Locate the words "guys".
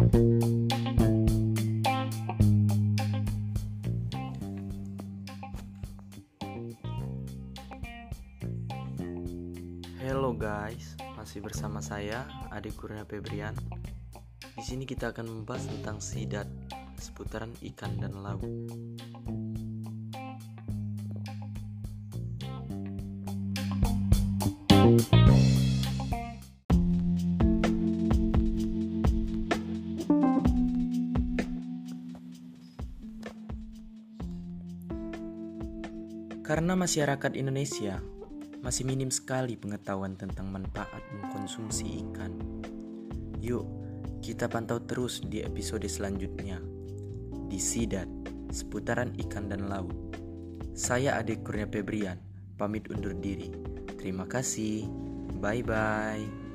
10.32-10.96